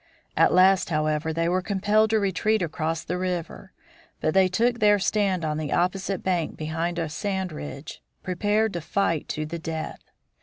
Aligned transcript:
At 0.35 0.51
last, 0.51 0.89
however, 0.89 1.31
they 1.31 1.47
were 1.47 1.61
compelled 1.61 2.09
to 2.09 2.19
retreat 2.19 2.63
across 2.63 3.03
the 3.03 3.19
river. 3.19 3.71
But 4.19 4.33
they 4.33 4.47
took 4.47 4.79
their 4.79 4.97
stand 4.97 5.45
on 5.45 5.59
the 5.59 5.71
opposite 5.71 6.23
bank 6.23 6.57
behind 6.57 6.97
a 6.97 7.07
sand 7.07 7.51
ridge, 7.51 8.01
prepared 8.23 8.73
to 8.73 8.81
fight 8.81 9.27
to 9.27 9.45
the 9.45 9.59
death. 9.59 10.01